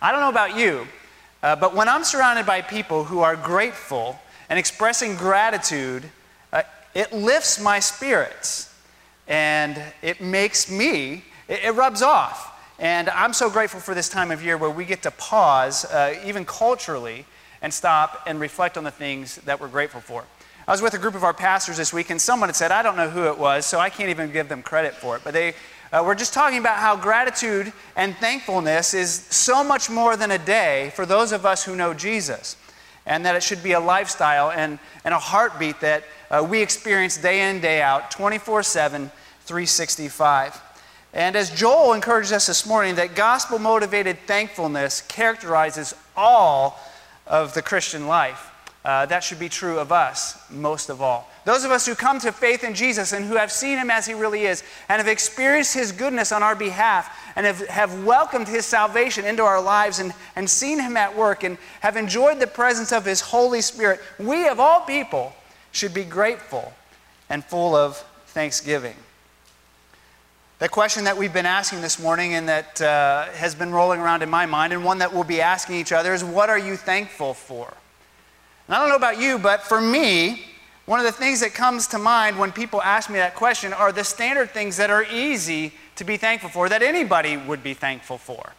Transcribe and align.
I 0.00 0.12
don't 0.12 0.20
know 0.20 0.28
about 0.28 0.56
you, 0.56 0.86
uh, 1.42 1.56
but 1.56 1.74
when 1.74 1.88
I'm 1.88 2.04
surrounded 2.04 2.46
by 2.46 2.62
people 2.62 3.02
who 3.02 3.18
are 3.18 3.34
grateful 3.34 4.16
and 4.48 4.56
expressing 4.56 5.16
gratitude, 5.16 6.04
uh, 6.52 6.62
it 6.94 7.12
lifts 7.12 7.60
my 7.60 7.80
spirits 7.80 8.72
and 9.26 9.82
it 10.00 10.20
makes 10.20 10.70
me, 10.70 11.24
it, 11.48 11.64
it, 11.64 11.74
rubs 11.74 12.00
off. 12.00 12.54
And 12.78 13.08
I'm 13.08 13.32
so 13.32 13.50
grateful 13.50 13.80
for 13.80 13.92
this 13.92 14.08
time 14.08 14.30
of 14.30 14.40
year 14.40 14.56
where 14.56 14.70
we 14.70 14.84
get 14.84 15.02
to 15.02 15.10
pause, 15.10 15.84
uh, 15.86 16.14
even 16.24 16.44
culturally, 16.44 17.26
and 17.60 17.74
stop 17.74 18.22
and 18.24 18.38
reflect 18.38 18.78
on 18.78 18.84
the 18.84 18.92
things 18.92 19.34
that 19.46 19.60
we're 19.60 19.66
grateful 19.66 20.00
for. 20.00 20.24
I 20.68 20.70
was 20.70 20.80
with 20.80 20.94
a 20.94 20.98
group 20.98 21.16
of 21.16 21.24
our 21.24 21.34
pastors 21.34 21.76
this 21.76 21.92
week, 21.92 22.10
and 22.10 22.20
someone 22.20 22.50
had 22.50 22.54
said, 22.54 22.70
I 22.70 22.84
don't 22.84 22.96
know 22.96 23.10
who 23.10 23.26
it 23.26 23.36
was, 23.36 23.66
so 23.66 23.80
I 23.80 23.90
can't 23.90 24.10
even 24.10 24.30
give 24.30 24.48
them 24.48 24.62
credit 24.62 24.94
for 24.94 25.16
it, 25.16 25.22
but 25.24 25.34
they 25.34 25.54
uh, 25.90 26.02
we're 26.04 26.14
just 26.14 26.34
talking 26.34 26.58
about 26.58 26.76
how 26.76 26.96
gratitude 26.96 27.72
and 27.96 28.14
thankfulness 28.16 28.92
is 28.92 29.10
so 29.10 29.64
much 29.64 29.88
more 29.88 30.16
than 30.16 30.30
a 30.30 30.38
day 30.38 30.92
for 30.94 31.06
those 31.06 31.32
of 31.32 31.46
us 31.46 31.64
who 31.64 31.74
know 31.74 31.94
Jesus, 31.94 32.56
and 33.06 33.24
that 33.24 33.34
it 33.36 33.42
should 33.42 33.62
be 33.62 33.72
a 33.72 33.80
lifestyle 33.80 34.50
and, 34.50 34.78
and 35.04 35.14
a 35.14 35.18
heartbeat 35.18 35.80
that 35.80 36.04
uh, 36.30 36.46
we 36.48 36.60
experience 36.60 37.16
day 37.16 37.48
in, 37.48 37.60
day 37.60 37.80
out, 37.80 38.10
24 38.10 38.62
7, 38.62 39.10
365. 39.40 40.60
And 41.14 41.36
as 41.36 41.50
Joel 41.50 41.94
encouraged 41.94 42.34
us 42.34 42.48
this 42.48 42.66
morning, 42.66 42.96
that 42.96 43.14
gospel 43.14 43.58
motivated 43.58 44.18
thankfulness 44.26 45.00
characterizes 45.00 45.94
all 46.14 46.78
of 47.26 47.54
the 47.54 47.62
Christian 47.62 48.06
life. 48.06 48.50
Uh, 48.84 49.06
that 49.06 49.24
should 49.24 49.38
be 49.38 49.48
true 49.48 49.78
of 49.78 49.90
us 49.90 50.38
most 50.50 50.90
of 50.90 51.00
all. 51.00 51.30
Those 51.48 51.64
of 51.64 51.70
us 51.70 51.86
who 51.86 51.94
come 51.94 52.18
to 52.18 52.30
faith 52.30 52.62
in 52.62 52.74
Jesus 52.74 53.14
and 53.14 53.24
who 53.24 53.36
have 53.36 53.50
seen 53.50 53.78
him 53.78 53.90
as 53.90 54.04
he 54.04 54.12
really 54.12 54.44
is 54.44 54.62
and 54.86 55.00
have 55.00 55.08
experienced 55.08 55.72
his 55.72 55.92
goodness 55.92 56.30
on 56.30 56.42
our 56.42 56.54
behalf 56.54 57.10
and 57.36 57.46
have, 57.46 57.66
have 57.68 58.04
welcomed 58.04 58.46
his 58.46 58.66
salvation 58.66 59.24
into 59.24 59.42
our 59.42 59.58
lives 59.58 59.98
and, 59.98 60.12
and 60.36 60.50
seen 60.50 60.78
him 60.78 60.94
at 60.98 61.16
work 61.16 61.44
and 61.44 61.56
have 61.80 61.96
enjoyed 61.96 62.38
the 62.38 62.46
presence 62.46 62.92
of 62.92 63.06
his 63.06 63.22
Holy 63.22 63.62
Spirit, 63.62 63.98
we 64.18 64.46
of 64.46 64.60
all 64.60 64.82
people 64.82 65.32
should 65.72 65.94
be 65.94 66.04
grateful 66.04 66.70
and 67.30 67.42
full 67.42 67.74
of 67.74 67.96
thanksgiving. 68.26 68.96
The 70.58 70.68
question 70.68 71.04
that 71.04 71.16
we've 71.16 71.32
been 71.32 71.46
asking 71.46 71.80
this 71.80 71.98
morning 71.98 72.34
and 72.34 72.46
that 72.50 72.78
uh, 72.82 73.24
has 73.28 73.54
been 73.54 73.72
rolling 73.72 74.00
around 74.00 74.22
in 74.22 74.28
my 74.28 74.44
mind, 74.44 74.74
and 74.74 74.84
one 74.84 74.98
that 74.98 75.14
we'll 75.14 75.24
be 75.24 75.40
asking 75.40 75.76
each 75.76 75.92
other, 75.92 76.12
is 76.12 76.22
what 76.22 76.50
are 76.50 76.58
you 76.58 76.76
thankful 76.76 77.32
for? 77.32 77.72
And 78.66 78.76
I 78.76 78.80
don't 78.80 78.90
know 78.90 78.96
about 78.96 79.18
you, 79.18 79.38
but 79.38 79.62
for 79.62 79.80
me, 79.80 80.44
one 80.88 80.98
of 80.98 81.04
the 81.04 81.12
things 81.12 81.40
that 81.40 81.52
comes 81.52 81.86
to 81.88 81.98
mind 81.98 82.38
when 82.38 82.50
people 82.50 82.80
ask 82.80 83.10
me 83.10 83.16
that 83.18 83.34
question 83.34 83.74
are 83.74 83.92
the 83.92 84.02
standard 84.02 84.52
things 84.52 84.78
that 84.78 84.88
are 84.88 85.04
easy 85.04 85.70
to 85.96 86.04
be 86.04 86.16
thankful 86.16 86.48
for, 86.48 86.66
that 86.66 86.82
anybody 86.82 87.36
would 87.36 87.62
be 87.62 87.74
thankful 87.74 88.16
for. 88.16 88.54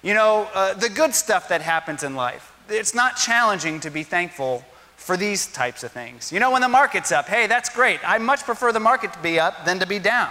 You 0.00 0.14
know, 0.14 0.48
uh, 0.54 0.74
the 0.74 0.88
good 0.88 1.12
stuff 1.12 1.48
that 1.48 1.60
happens 1.60 2.04
in 2.04 2.14
life. 2.14 2.54
It's 2.68 2.94
not 2.94 3.16
challenging 3.16 3.80
to 3.80 3.90
be 3.90 4.04
thankful 4.04 4.64
for 4.94 5.16
these 5.16 5.48
types 5.48 5.82
of 5.82 5.90
things. 5.90 6.30
You 6.30 6.38
know, 6.38 6.52
when 6.52 6.62
the 6.62 6.68
market's 6.68 7.10
up, 7.10 7.26
hey, 7.26 7.48
that's 7.48 7.68
great. 7.68 7.98
I 8.08 8.18
much 8.18 8.44
prefer 8.44 8.70
the 8.70 8.78
market 8.78 9.12
to 9.14 9.18
be 9.18 9.40
up 9.40 9.64
than 9.64 9.80
to 9.80 9.88
be 9.88 9.98
down. 9.98 10.30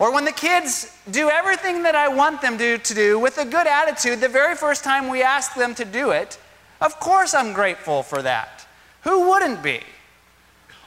Or 0.00 0.12
when 0.12 0.24
the 0.24 0.32
kids 0.32 0.92
do 1.08 1.30
everything 1.30 1.84
that 1.84 1.94
I 1.94 2.08
want 2.08 2.42
them 2.42 2.58
to, 2.58 2.78
to 2.78 2.94
do 2.94 3.16
with 3.20 3.38
a 3.38 3.44
good 3.44 3.68
attitude 3.68 4.20
the 4.20 4.28
very 4.28 4.56
first 4.56 4.82
time 4.82 5.08
we 5.08 5.22
ask 5.22 5.54
them 5.54 5.72
to 5.76 5.84
do 5.84 6.10
it, 6.10 6.36
of 6.80 6.98
course 6.98 7.32
I'm 7.32 7.52
grateful 7.52 8.02
for 8.02 8.22
that. 8.22 8.66
Who 9.02 9.28
wouldn't 9.28 9.62
be? 9.62 9.82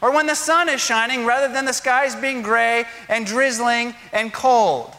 Or 0.04 0.12
when 0.12 0.28
the 0.28 0.36
sun 0.36 0.68
is 0.68 0.82
shining 0.82 1.26
rather 1.26 1.52
than 1.52 1.64
the 1.64 1.72
skies 1.72 2.14
being 2.14 2.42
gray 2.42 2.84
and 3.08 3.26
drizzling 3.26 3.96
and 4.12 4.34
cold. 4.34 4.94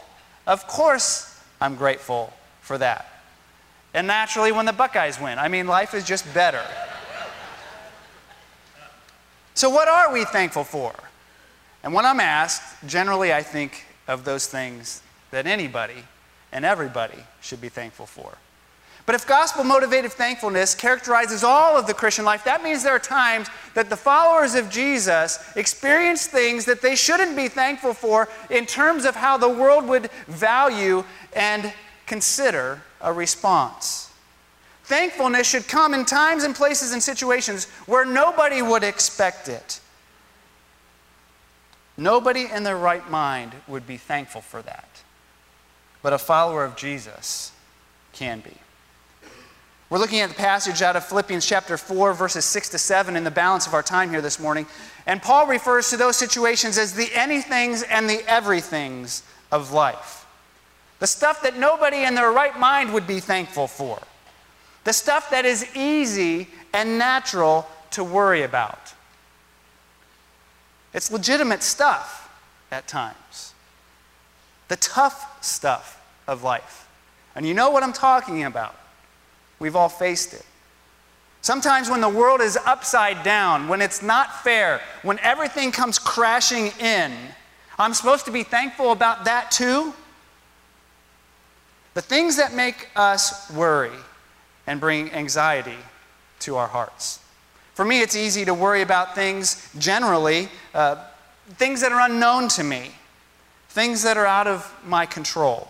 Of 0.46 0.66
course, 0.66 1.38
I'm 1.60 1.76
grateful 1.76 2.32
for 2.62 2.78
that. 2.78 3.22
And 3.92 4.06
naturally, 4.06 4.50
when 4.50 4.64
the 4.64 4.72
Buckeyes 4.72 5.20
win. 5.20 5.38
I 5.38 5.48
mean, 5.48 5.66
life 5.66 5.92
is 5.92 6.04
just 6.04 6.24
better. 6.32 6.62
So, 9.52 9.68
what 9.68 9.88
are 9.88 10.10
we 10.10 10.24
thankful 10.24 10.64
for? 10.64 10.94
And 11.82 11.92
when 11.92 12.06
I'm 12.06 12.18
asked, 12.18 12.62
generally 12.86 13.30
I 13.30 13.42
think 13.42 13.84
of 14.08 14.24
those 14.24 14.46
things 14.46 15.02
that 15.32 15.46
anybody 15.46 16.02
and 16.50 16.64
everybody 16.64 17.18
should 17.42 17.60
be 17.60 17.68
thankful 17.68 18.06
for. 18.06 18.38
But 19.06 19.14
if 19.14 19.26
gospel 19.26 19.64
motivated 19.64 20.12
thankfulness 20.12 20.74
characterizes 20.74 21.44
all 21.44 21.76
of 21.76 21.86
the 21.86 21.92
Christian 21.92 22.24
life, 22.24 22.44
that 22.44 22.62
means 22.62 22.82
there 22.82 22.94
are 22.94 22.98
times 22.98 23.48
that 23.74 23.90
the 23.90 23.96
followers 23.96 24.54
of 24.54 24.70
Jesus 24.70 25.38
experience 25.56 26.26
things 26.26 26.64
that 26.64 26.80
they 26.80 26.96
shouldn't 26.96 27.36
be 27.36 27.48
thankful 27.48 27.92
for 27.92 28.28
in 28.48 28.64
terms 28.64 29.04
of 29.04 29.14
how 29.14 29.36
the 29.36 29.48
world 29.48 29.86
would 29.86 30.10
value 30.26 31.04
and 31.34 31.70
consider 32.06 32.80
a 33.02 33.12
response. 33.12 34.10
Thankfulness 34.84 35.46
should 35.46 35.68
come 35.68 35.92
in 35.92 36.06
times 36.06 36.44
and 36.44 36.54
places 36.54 36.92
and 36.92 37.02
situations 37.02 37.66
where 37.86 38.06
nobody 38.06 38.62
would 38.62 38.84
expect 38.84 39.48
it. 39.48 39.80
Nobody 41.96 42.46
in 42.50 42.64
their 42.64 42.76
right 42.76 43.08
mind 43.10 43.52
would 43.68 43.86
be 43.86 43.96
thankful 43.98 44.40
for 44.40 44.62
that. 44.62 44.88
But 46.02 46.12
a 46.12 46.18
follower 46.18 46.64
of 46.64 46.76
Jesus 46.76 47.52
can 48.12 48.40
be. 48.40 48.63
We're 49.94 50.00
looking 50.00 50.22
at 50.22 50.30
the 50.30 50.34
passage 50.34 50.82
out 50.82 50.96
of 50.96 51.04
Philippians 51.04 51.46
chapter 51.46 51.76
4, 51.76 52.14
verses 52.14 52.44
6 52.46 52.70
to 52.70 52.78
7 52.78 53.14
in 53.14 53.22
the 53.22 53.30
balance 53.30 53.68
of 53.68 53.74
our 53.74 53.82
time 53.84 54.10
here 54.10 54.20
this 54.20 54.40
morning. 54.40 54.66
And 55.06 55.22
Paul 55.22 55.46
refers 55.46 55.88
to 55.90 55.96
those 55.96 56.16
situations 56.16 56.78
as 56.78 56.94
the 56.94 57.04
anythings 57.12 57.84
and 57.88 58.10
the 58.10 58.24
everythings 58.28 59.22
of 59.52 59.72
life. 59.72 60.26
The 60.98 61.06
stuff 61.06 61.42
that 61.42 61.56
nobody 61.56 62.02
in 62.02 62.16
their 62.16 62.32
right 62.32 62.58
mind 62.58 62.92
would 62.92 63.06
be 63.06 63.20
thankful 63.20 63.68
for. 63.68 64.02
The 64.82 64.92
stuff 64.92 65.30
that 65.30 65.44
is 65.44 65.64
easy 65.76 66.48
and 66.72 66.98
natural 66.98 67.64
to 67.92 68.02
worry 68.02 68.42
about. 68.42 68.94
It's 70.92 71.12
legitimate 71.12 71.62
stuff 71.62 72.36
at 72.72 72.88
times. 72.88 73.54
The 74.66 74.76
tough 74.76 75.40
stuff 75.40 76.04
of 76.26 76.42
life. 76.42 76.88
And 77.36 77.46
you 77.46 77.54
know 77.54 77.70
what 77.70 77.84
I'm 77.84 77.92
talking 77.92 78.42
about. 78.42 78.74
We've 79.64 79.76
all 79.76 79.88
faced 79.88 80.34
it. 80.34 80.44
Sometimes 81.40 81.88
when 81.88 82.02
the 82.02 82.08
world 82.10 82.42
is 82.42 82.58
upside 82.66 83.22
down, 83.22 83.66
when 83.66 83.80
it's 83.80 84.02
not 84.02 84.44
fair, 84.44 84.82
when 85.00 85.18
everything 85.20 85.72
comes 85.72 85.98
crashing 85.98 86.66
in, 86.78 87.10
I'm 87.78 87.94
supposed 87.94 88.26
to 88.26 88.30
be 88.30 88.42
thankful 88.42 88.92
about 88.92 89.24
that 89.24 89.50
too. 89.50 89.94
The 91.94 92.02
things 92.02 92.36
that 92.36 92.52
make 92.52 92.90
us 92.94 93.50
worry 93.52 93.96
and 94.66 94.80
bring 94.80 95.10
anxiety 95.14 95.78
to 96.40 96.56
our 96.56 96.68
hearts. 96.68 97.20
For 97.72 97.86
me, 97.86 98.02
it's 98.02 98.16
easy 98.16 98.44
to 98.44 98.52
worry 98.52 98.82
about 98.82 99.14
things 99.14 99.66
generally, 99.78 100.50
uh, 100.74 100.96
things 101.52 101.80
that 101.80 101.90
are 101.90 102.06
unknown 102.06 102.48
to 102.48 102.62
me, 102.62 102.90
things 103.70 104.02
that 104.02 104.18
are 104.18 104.26
out 104.26 104.46
of 104.46 104.70
my 104.84 105.06
control. 105.06 105.68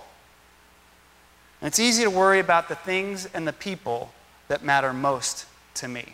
And 1.64 1.70
it's 1.70 1.78
easy 1.78 2.04
to 2.04 2.10
worry 2.10 2.40
about 2.40 2.68
the 2.68 2.74
things 2.74 3.24
and 3.32 3.48
the 3.48 3.52
people 3.54 4.12
that 4.48 4.62
matter 4.62 4.92
most 4.92 5.46
to 5.76 5.88
me. 5.88 6.04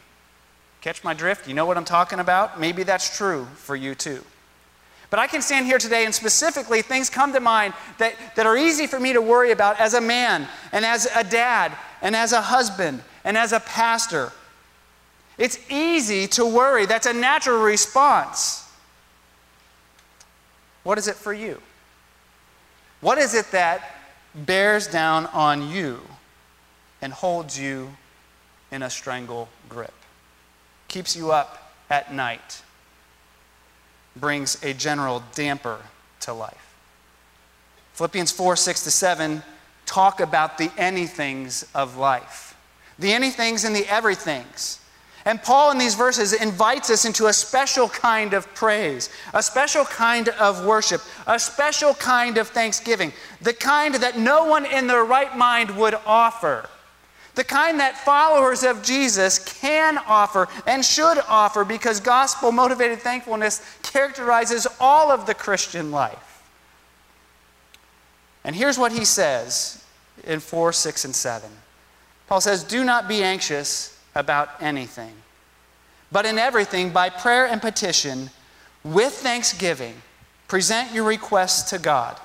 Catch 0.81 1.03
my 1.03 1.13
drift? 1.13 1.49
You 1.49 1.55
know 1.55 1.67
what 1.67 1.77
I'm 1.77 1.85
talking 1.85 2.21
about? 2.21 2.61
Maybe 2.61 2.85
that's 2.85 3.17
true 3.17 3.49
for 3.57 3.75
you 3.75 3.97
too. 3.97 4.25
But 5.11 5.19
I 5.19 5.27
can 5.27 5.43
stand 5.43 5.67
here 5.67 5.79
today 5.79 6.05
and 6.05 6.15
specifically 6.15 6.83
things 6.83 7.11
come 7.11 7.33
to 7.33 7.41
mind 7.41 7.75
that, 7.99 8.15
that 8.37 8.47
are 8.47 8.57
easy 8.57 8.87
for 8.87 9.01
me 9.01 9.13
to 9.13 9.21
worry 9.21 9.51
about 9.51 9.81
as 9.81 9.95
a 9.95 10.01
man 10.01 10.47
and 10.71 10.85
as 10.85 11.09
a 11.17 11.25
dad 11.25 11.73
and 12.01 12.15
as 12.15 12.33
a 12.33 12.41
husband 12.41 13.03
and 13.25 13.37
as 13.37 13.53
a 13.53 13.59
pastor. 13.59 14.31
It's 15.37 15.59
easy 15.69 16.29
to 16.29 16.47
worry. 16.47 16.87
That's 16.87 17.07
a 17.07 17.13
natural 17.13 17.61
response. 17.61 18.71
What 20.85 20.97
is 20.97 21.09
it 21.09 21.17
for 21.17 21.33
you? 21.33 21.61
What 23.01 23.19
is 23.19 23.35
it 23.35 23.51
that 23.51 23.97
bears 24.35 24.87
down 24.87 25.27
on 25.27 25.71
you 25.71 26.01
and 27.03 27.13
holds 27.13 27.59
you 27.59 27.95
in 28.71 28.83
a 28.83 28.91
strangle 28.91 29.49
grip, 29.69 29.95
keeps 30.89 31.17
you 31.17 31.33
up 31.33 31.73
at 31.89 32.13
night, 32.13 32.63
brings 34.17 34.63
a 34.63 34.73
general 34.75 35.23
damper 35.35 35.79
to 36.21 36.33
life. 36.33 36.77
Philippians 37.95 38.33
4 38.33 38.57
6 38.57 38.85
to 38.85 38.91
7 38.91 39.43
talk 39.87 40.21
about 40.21 40.59
the 40.59 40.69
anythings 40.71 41.69
of 41.75 41.97
life, 41.97 42.57
the 42.99 43.11
anythings 43.11 43.65
and 43.65 43.75
the 43.75 43.87
everythings. 43.89 44.80
And 45.25 45.43
Paul, 45.43 45.71
in 45.71 45.79
these 45.79 45.95
verses, 45.95 46.33
invites 46.33 46.89
us 46.89 47.05
into 47.05 47.27
a 47.27 47.33
special 47.33 47.89
kind 47.89 48.33
of 48.33 48.53
praise, 48.55 49.11
a 49.35 49.43
special 49.43 49.85
kind 49.85 50.31
of 50.31 50.65
worship, 50.65 51.03
a 51.27 51.39
special 51.39 51.93
kind 51.95 52.39
of 52.39 52.49
thanksgiving, 52.49 53.13
the 53.43 53.53
kind 53.53 53.95
that 53.97 54.19
no 54.19 54.47
one 54.47 54.65
in 54.65 54.87
their 54.87 55.05
right 55.05 55.37
mind 55.37 55.77
would 55.77 55.95
offer, 56.07 56.69
the 57.35 57.45
kind 57.45 57.81
that 57.81 57.99
followers 57.99 58.65
of 58.65 58.83
Jesus 58.83 59.39
can 59.61 59.99
offer 60.07 60.49
and 60.67 60.85
should 60.85 61.19
offer 61.29 61.65
because 61.65 62.01
gospel 62.01 62.51
motivated 62.51 63.01
thankfulness 63.01 63.63
characterizes 63.83 64.67
all 64.81 65.11
of 65.11 65.27
the 65.27 65.35
Christian 65.35 65.91
life. 65.91 66.43
And 68.43 68.57
here's 68.57 68.79
what 68.79 68.93
he 68.93 69.05
says 69.05 69.85
in 70.25 70.41
4, 70.41 70.73
6, 70.73 71.05
and 71.05 71.15
7. 71.15 71.51
Paul 72.27 72.41
says, 72.41 72.65
Do 72.65 72.85
not 72.85 73.07
be 73.07 73.23
anxious 73.23 74.00
about 74.15 74.49
anything, 74.61 75.13
but 76.11 76.27
in 76.27 76.39
everything, 76.39 76.91
by 76.91 77.09
prayer 77.09 77.47
and 77.47 77.61
petition, 77.61 78.31
with 78.83 79.13
thanksgiving, 79.13 79.95
present 80.49 80.93
your 80.93 81.05
requests 81.05 81.71
to 81.71 81.79
God. 81.79 82.19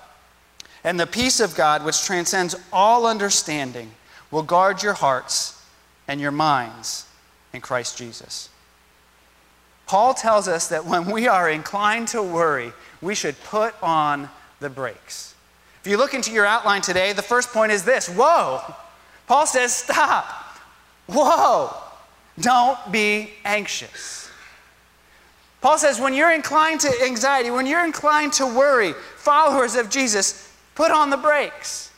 And 0.84 1.00
the 1.00 1.08
peace 1.08 1.40
of 1.40 1.56
God, 1.56 1.84
which 1.84 2.04
transcends 2.04 2.56
all 2.72 3.06
understanding, 3.06 3.92
will 4.32 4.44
guard 4.44 4.84
your 4.84 4.94
hearts 4.94 5.64
and 6.08 6.22
your 6.22 6.32
minds 6.32 7.08
in 7.54 7.62
Christ 7.62 7.98
Jesus. 7.98 8.50
Paul 9.88 10.14
tells 10.14 10.48
us 10.48 10.68
that 10.70 10.86
when 10.86 11.06
we 11.12 11.28
are 11.28 11.50
inclined 11.50 12.08
to 12.10 12.22
worry, 12.22 12.74
we 13.02 13.16
should 13.16 13.42
put 13.44 13.76
on 13.84 14.30
the 14.60 14.70
brakes. 14.70 15.36
If 15.84 15.92
you 15.92 15.98
look 15.98 16.16
into 16.16 16.32
your 16.32 16.46
outline 16.46 16.82
today, 16.82 17.14
the 17.14 17.22
first 17.22 17.52
point 17.52 17.72
is 17.72 17.84
this 17.84 18.08
Whoa! 18.10 18.62
Paul 19.28 19.46
says, 19.46 19.76
Stop. 19.76 20.45
Whoa! 21.08 21.74
Don't 22.40 22.92
be 22.92 23.32
anxious. 23.44 24.30
Paul 25.62 25.78
says, 25.78 26.00
when 26.00 26.14
you're 26.14 26.32
inclined 26.32 26.82
to 26.82 26.94
anxiety, 27.04 27.50
when 27.50 27.66
you're 27.66 27.86
inclined 27.86 28.34
to 28.34 28.46
worry, 28.46 28.94
followers 29.18 29.76
of 29.76 29.90
Jesus, 29.90 30.54
put 30.76 30.92
on 30.92 31.10
the 31.10 31.18
brakes. 31.18 31.92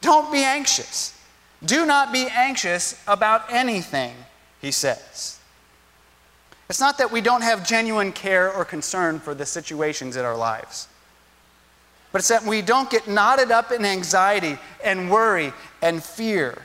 Don't 0.00 0.30
be 0.30 0.44
anxious. 0.44 1.18
Do 1.64 1.84
not 1.84 2.12
be 2.12 2.28
anxious 2.30 3.02
about 3.06 3.52
anything, 3.52 4.14
he 4.60 4.70
says. 4.70 5.38
It's 6.68 6.80
not 6.80 6.98
that 6.98 7.10
we 7.10 7.20
don't 7.20 7.42
have 7.42 7.66
genuine 7.66 8.12
care 8.12 8.52
or 8.52 8.64
concern 8.64 9.18
for 9.18 9.34
the 9.34 9.44
situations 9.44 10.16
in 10.16 10.24
our 10.24 10.36
lives, 10.36 10.86
but 12.12 12.20
it's 12.20 12.28
that 12.28 12.44
we 12.44 12.62
don't 12.62 12.88
get 12.88 13.08
knotted 13.08 13.50
up 13.50 13.72
in 13.72 13.84
anxiety 13.84 14.56
and 14.84 15.10
worry 15.10 15.52
and 15.82 16.02
fear. 16.02 16.62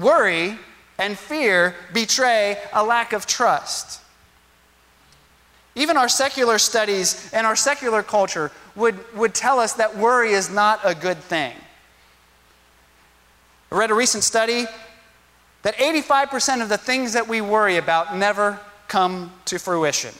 Worry 0.00 0.58
and 0.98 1.18
fear 1.18 1.74
betray 1.92 2.58
a 2.72 2.84
lack 2.84 3.12
of 3.12 3.26
trust. 3.26 4.00
Even 5.74 5.96
our 5.96 6.08
secular 6.08 6.58
studies 6.58 7.30
and 7.32 7.46
our 7.46 7.56
secular 7.56 8.02
culture 8.02 8.50
would, 8.74 8.98
would 9.14 9.34
tell 9.34 9.60
us 9.60 9.74
that 9.74 9.96
worry 9.96 10.32
is 10.32 10.50
not 10.50 10.80
a 10.84 10.94
good 10.94 11.18
thing. 11.18 11.52
I 13.70 13.76
read 13.76 13.90
a 13.90 13.94
recent 13.94 14.24
study 14.24 14.64
that 15.62 15.76
85% 15.76 16.62
of 16.62 16.68
the 16.68 16.78
things 16.78 17.12
that 17.12 17.28
we 17.28 17.40
worry 17.40 17.76
about 17.76 18.16
never 18.16 18.58
come 18.88 19.32
to 19.46 19.58
fruition. 19.58 20.14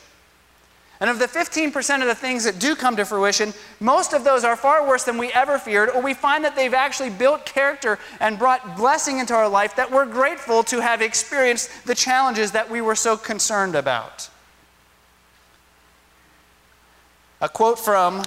And 1.00 1.10
of 1.10 1.18
the 1.18 1.26
15% 1.26 2.00
of 2.00 2.06
the 2.06 2.14
things 2.14 2.44
that 2.44 2.58
do 2.58 2.74
come 2.74 2.96
to 2.96 3.04
fruition, 3.04 3.52
most 3.80 4.14
of 4.14 4.24
those 4.24 4.44
are 4.44 4.56
far 4.56 4.86
worse 4.86 5.04
than 5.04 5.18
we 5.18 5.30
ever 5.32 5.58
feared, 5.58 5.90
or 5.90 6.00
we 6.00 6.14
find 6.14 6.42
that 6.44 6.56
they've 6.56 6.72
actually 6.72 7.10
built 7.10 7.44
character 7.44 7.98
and 8.18 8.38
brought 8.38 8.76
blessing 8.76 9.18
into 9.18 9.34
our 9.34 9.48
life 9.48 9.76
that 9.76 9.90
we're 9.90 10.06
grateful 10.06 10.62
to 10.64 10.80
have 10.80 11.02
experienced 11.02 11.86
the 11.86 11.94
challenges 11.94 12.52
that 12.52 12.70
we 12.70 12.80
were 12.80 12.94
so 12.94 13.16
concerned 13.16 13.74
about. 13.74 14.30
A 17.42 17.48
quote 17.48 17.78
from 17.78 18.24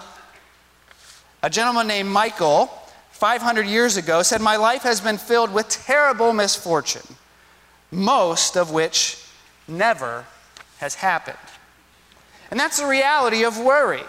a 1.42 1.50
gentleman 1.50 1.88
named 1.88 2.10
Michael, 2.10 2.68
500 3.12 3.66
years 3.66 3.98
ago, 3.98 4.21
said, 4.21 4.42
My 4.42 4.57
life 4.57 4.83
has 4.83 5.01
been 5.01 5.18
filled 5.18 5.51
with 5.51 5.69
terrible 5.69 6.33
misfortune, 6.33 7.16
most 7.89 8.56
of 8.56 8.71
which 8.71 9.25
never 9.68 10.25
has 10.77 10.95
happened. 10.95 11.38
And 12.51 12.60
that's 12.60 12.80
the 12.80 12.88
reality 12.88 13.44
of 13.44 13.60
worry. 13.60 14.04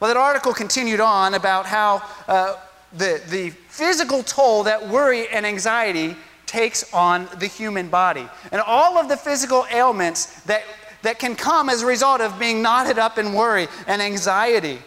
Well, 0.00 0.12
that 0.12 0.16
article 0.16 0.52
continued 0.52 1.00
on 1.00 1.34
about 1.34 1.66
how 1.66 2.02
uh, 2.26 2.56
the, 2.92 3.22
the 3.28 3.50
physical 3.50 4.22
toll 4.22 4.64
that 4.64 4.88
worry 4.88 5.28
and 5.28 5.46
anxiety 5.46 6.16
takes 6.46 6.92
on 6.92 7.28
the 7.38 7.46
human 7.46 7.88
body, 7.88 8.28
and 8.50 8.60
all 8.60 8.98
of 8.98 9.08
the 9.08 9.16
physical 9.16 9.64
ailments 9.70 10.42
that, 10.42 10.62
that 11.00 11.18
can 11.18 11.34
come 11.34 11.70
as 11.70 11.82
a 11.82 11.86
result 11.86 12.20
of 12.20 12.38
being 12.38 12.60
knotted 12.60 12.98
up 12.98 13.16
in 13.16 13.32
worry 13.32 13.68
and 13.86 14.02
anxiety. 14.02 14.78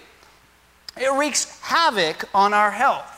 It 0.95 1.12
wreaks 1.18 1.59
havoc 1.62 2.30
on 2.36 2.53
our 2.53 2.69
health. 2.69 3.12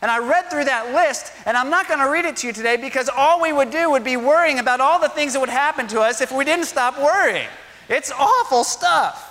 And 0.00 0.10
I 0.10 0.18
read 0.18 0.50
through 0.50 0.64
that 0.64 0.94
list, 0.94 1.32
and 1.46 1.56
I'm 1.56 1.70
not 1.70 1.88
going 1.88 2.00
to 2.00 2.10
read 2.10 2.24
it 2.24 2.36
to 2.38 2.46
you 2.46 2.52
today 2.52 2.76
because 2.76 3.08
all 3.08 3.40
we 3.40 3.52
would 3.52 3.70
do 3.70 3.90
would 3.90 4.04
be 4.04 4.16
worrying 4.16 4.58
about 4.58 4.80
all 4.80 4.98
the 4.98 5.08
things 5.08 5.34
that 5.34 5.40
would 5.40 5.48
happen 5.48 5.86
to 5.88 6.00
us 6.00 6.20
if 6.20 6.32
we 6.32 6.44
didn't 6.44 6.66
stop 6.66 6.98
worrying. 6.98 7.48
It's 7.88 8.10
awful 8.10 8.64
stuff. 8.64 9.30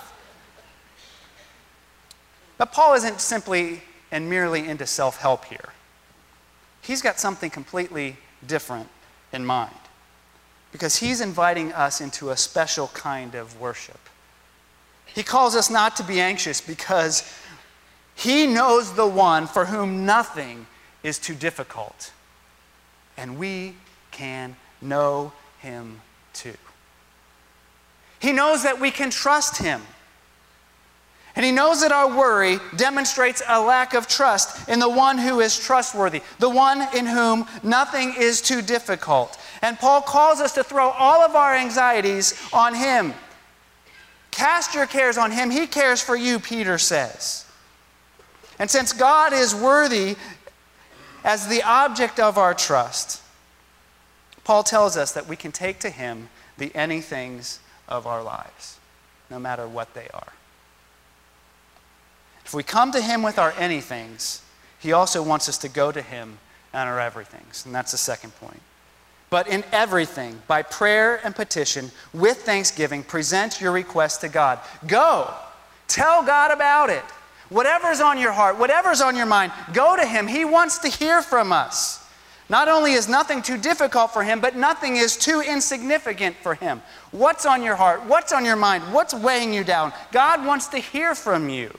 But 2.56 2.72
Paul 2.72 2.94
isn't 2.94 3.20
simply 3.20 3.82
and 4.10 4.30
merely 4.30 4.66
into 4.66 4.86
self 4.86 5.18
help 5.18 5.44
here. 5.46 5.70
He's 6.80 7.02
got 7.02 7.18
something 7.18 7.50
completely 7.50 8.16
different 8.46 8.88
in 9.32 9.44
mind 9.44 9.74
because 10.70 10.96
he's 10.96 11.20
inviting 11.20 11.72
us 11.72 12.00
into 12.00 12.30
a 12.30 12.36
special 12.36 12.88
kind 12.88 13.34
of 13.34 13.60
worship. 13.60 13.98
He 15.06 15.22
calls 15.22 15.54
us 15.54 15.70
not 15.70 15.96
to 15.96 16.02
be 16.02 16.20
anxious 16.20 16.60
because 16.60 17.32
he 18.14 18.46
knows 18.46 18.94
the 18.94 19.06
one 19.06 19.46
for 19.46 19.66
whom 19.66 20.04
nothing 20.06 20.66
is 21.02 21.18
too 21.18 21.34
difficult, 21.34 22.12
and 23.16 23.38
we 23.38 23.74
can 24.10 24.56
know 24.80 25.32
him 25.60 26.00
too. 26.32 26.54
He 28.24 28.32
knows 28.32 28.62
that 28.62 28.80
we 28.80 28.90
can 28.90 29.10
trust 29.10 29.58
Him. 29.58 29.82
And 31.36 31.44
He 31.44 31.52
knows 31.52 31.82
that 31.82 31.92
our 31.92 32.08
worry 32.08 32.58
demonstrates 32.74 33.42
a 33.46 33.60
lack 33.60 33.92
of 33.92 34.08
trust 34.08 34.66
in 34.66 34.78
the 34.78 34.88
one 34.88 35.18
who 35.18 35.40
is 35.40 35.58
trustworthy, 35.58 36.22
the 36.38 36.48
one 36.48 36.88
in 36.96 37.04
whom 37.04 37.46
nothing 37.62 38.14
is 38.18 38.40
too 38.40 38.62
difficult. 38.62 39.38
And 39.60 39.78
Paul 39.78 40.00
calls 40.00 40.40
us 40.40 40.54
to 40.54 40.64
throw 40.64 40.88
all 40.88 41.20
of 41.20 41.36
our 41.36 41.54
anxieties 41.54 42.32
on 42.50 42.74
Him. 42.74 43.12
Cast 44.30 44.74
your 44.74 44.86
cares 44.86 45.18
on 45.18 45.30
Him. 45.30 45.50
He 45.50 45.66
cares 45.66 46.00
for 46.00 46.16
you, 46.16 46.38
Peter 46.38 46.78
says. 46.78 47.44
And 48.58 48.70
since 48.70 48.94
God 48.94 49.34
is 49.34 49.54
worthy 49.54 50.16
as 51.24 51.48
the 51.48 51.62
object 51.62 52.18
of 52.18 52.38
our 52.38 52.54
trust, 52.54 53.20
Paul 54.44 54.62
tells 54.62 54.96
us 54.96 55.12
that 55.12 55.28
we 55.28 55.36
can 55.36 55.52
take 55.52 55.78
to 55.80 55.90
Him 55.90 56.30
the 56.56 56.70
anythings 56.70 57.58
of 57.88 58.06
our 58.06 58.22
lives, 58.22 58.78
no 59.30 59.38
matter 59.38 59.66
what 59.66 59.94
they 59.94 60.08
are. 60.14 60.32
If 62.44 62.54
we 62.54 62.62
come 62.62 62.92
to 62.92 63.00
Him 63.00 63.22
with 63.22 63.38
our 63.38 63.52
anythings, 63.52 64.40
He 64.78 64.92
also 64.92 65.22
wants 65.22 65.48
us 65.48 65.58
to 65.58 65.68
go 65.68 65.90
to 65.92 66.02
Him 66.02 66.38
and 66.72 66.88
our 66.88 67.00
everythings. 67.00 67.64
And 67.64 67.74
that's 67.74 67.92
the 67.92 67.98
second 67.98 68.34
point. 68.36 68.60
But 69.30 69.48
in 69.48 69.64
everything, 69.72 70.40
by 70.46 70.62
prayer 70.62 71.20
and 71.24 71.34
petition, 71.34 71.90
with 72.12 72.42
thanksgiving, 72.42 73.02
present 73.02 73.60
your 73.60 73.72
request 73.72 74.20
to 74.20 74.28
God. 74.28 74.60
Go. 74.86 75.32
Tell 75.88 76.24
God 76.24 76.50
about 76.50 76.90
it. 76.90 77.02
Whatever's 77.48 78.00
on 78.00 78.18
your 78.18 78.32
heart, 78.32 78.58
whatever's 78.58 79.00
on 79.00 79.16
your 79.16 79.26
mind, 79.26 79.52
go 79.72 79.96
to 79.96 80.06
Him. 80.06 80.26
He 80.26 80.44
wants 80.44 80.78
to 80.78 80.88
hear 80.88 81.22
from 81.22 81.52
us. 81.52 82.03
Not 82.54 82.68
only 82.68 82.92
is 82.92 83.08
nothing 83.08 83.42
too 83.42 83.58
difficult 83.58 84.12
for 84.12 84.22
him, 84.22 84.38
but 84.38 84.54
nothing 84.54 84.94
is 84.94 85.16
too 85.16 85.40
insignificant 85.40 86.36
for 86.36 86.54
him. 86.54 86.82
What's 87.10 87.46
on 87.46 87.64
your 87.64 87.74
heart? 87.74 88.04
What's 88.04 88.32
on 88.32 88.44
your 88.44 88.54
mind? 88.54 88.84
What's 88.94 89.12
weighing 89.12 89.52
you 89.52 89.64
down? 89.64 89.92
God 90.12 90.46
wants 90.46 90.68
to 90.68 90.78
hear 90.78 91.16
from 91.16 91.48
you 91.48 91.76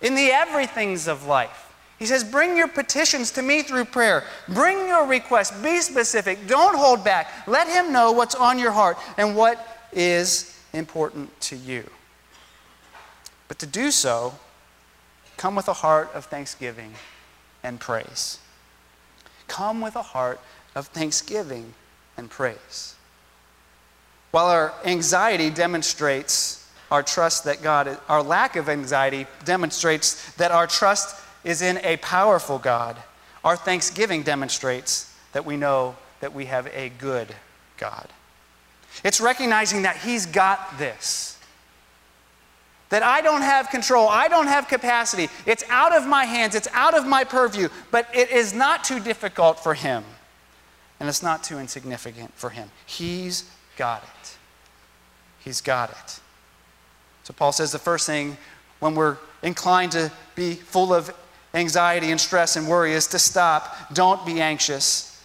in 0.00 0.14
the 0.14 0.28
everythings 0.30 1.08
of 1.08 1.26
life. 1.26 1.74
He 1.98 2.06
says, 2.06 2.22
Bring 2.22 2.56
your 2.56 2.68
petitions 2.68 3.32
to 3.32 3.42
me 3.42 3.62
through 3.62 3.86
prayer. 3.86 4.22
Bring 4.48 4.86
your 4.86 5.08
requests. 5.08 5.60
Be 5.60 5.80
specific. 5.80 6.46
Don't 6.46 6.76
hold 6.76 7.02
back. 7.02 7.28
Let 7.48 7.66
him 7.66 7.92
know 7.92 8.12
what's 8.12 8.36
on 8.36 8.60
your 8.60 8.70
heart 8.70 8.96
and 9.16 9.34
what 9.34 9.82
is 9.92 10.56
important 10.72 11.32
to 11.40 11.56
you. 11.56 11.82
But 13.48 13.58
to 13.58 13.66
do 13.66 13.90
so, 13.90 14.34
come 15.36 15.56
with 15.56 15.66
a 15.66 15.72
heart 15.72 16.10
of 16.14 16.26
thanksgiving 16.26 16.94
and 17.64 17.80
praise. 17.80 18.38
Come 19.58 19.80
with 19.80 19.96
a 19.96 20.02
heart 20.02 20.38
of 20.76 20.86
thanksgiving 20.86 21.74
and 22.16 22.30
praise. 22.30 22.94
While 24.30 24.46
our 24.46 24.72
anxiety 24.84 25.50
demonstrates 25.50 26.64
our 26.92 27.02
trust 27.02 27.42
that 27.42 27.60
God, 27.60 27.98
our 28.08 28.22
lack 28.22 28.54
of 28.54 28.68
anxiety 28.68 29.26
demonstrates 29.44 30.32
that 30.34 30.52
our 30.52 30.68
trust 30.68 31.20
is 31.42 31.60
in 31.60 31.78
a 31.78 31.96
powerful 31.96 32.60
God, 32.60 32.98
our 33.42 33.56
thanksgiving 33.56 34.22
demonstrates 34.22 35.12
that 35.32 35.44
we 35.44 35.56
know 35.56 35.96
that 36.20 36.32
we 36.32 36.44
have 36.44 36.68
a 36.68 36.90
good 36.90 37.34
God. 37.78 38.06
It's 39.02 39.20
recognizing 39.20 39.82
that 39.82 39.96
He's 39.96 40.24
got 40.24 40.78
this 40.78 41.36
that 42.88 43.02
I 43.02 43.20
don't 43.20 43.42
have 43.42 43.70
control, 43.70 44.08
I 44.08 44.28
don't 44.28 44.46
have 44.46 44.68
capacity. 44.68 45.28
It's 45.46 45.64
out 45.68 45.94
of 45.94 46.06
my 46.06 46.24
hands, 46.24 46.54
it's 46.54 46.68
out 46.72 46.96
of 46.96 47.06
my 47.06 47.24
purview, 47.24 47.68
but 47.90 48.08
it 48.14 48.30
is 48.30 48.54
not 48.54 48.84
too 48.84 49.00
difficult 49.00 49.60
for 49.60 49.74
Him. 49.74 50.04
And 51.00 51.08
it's 51.08 51.22
not 51.22 51.44
too 51.44 51.58
insignificant 51.58 52.34
for 52.34 52.50
Him. 52.50 52.70
He's 52.86 53.50
got 53.76 54.02
it. 54.02 54.36
He's 55.40 55.60
got 55.60 55.90
it. 55.90 56.20
So 57.22 57.32
Paul 57.34 57.52
says 57.52 57.72
the 57.72 57.78
first 57.78 58.06
thing 58.06 58.36
when 58.80 58.94
we're 58.94 59.18
inclined 59.42 59.92
to 59.92 60.10
be 60.34 60.54
full 60.54 60.94
of 60.94 61.14
anxiety 61.54 62.10
and 62.10 62.20
stress 62.20 62.56
and 62.56 62.66
worry 62.66 62.92
is 62.92 63.06
to 63.08 63.18
stop. 63.18 63.92
Don't 63.92 64.24
be 64.24 64.40
anxious. 64.40 65.22